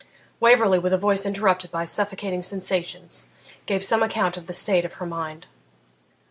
[0.39, 3.27] Waverley, with a voice interrupted by suffocating sensations,
[3.67, 5.45] gave some account of the state of her mind.